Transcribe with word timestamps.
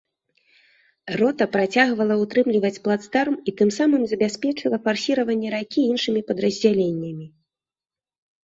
Рота 1.19 1.45
працягвала 1.55 2.15
ўтрымліваць 2.21 2.81
плацдарм 2.87 3.35
і 3.51 3.55
тым 3.59 3.69
самым 3.77 4.01
забяспечыла 4.15 4.77
фарсіраванне 4.89 5.49
ракі 5.57 5.79
іншымі 5.91 6.21
падраздзяленнямі. 6.31 7.25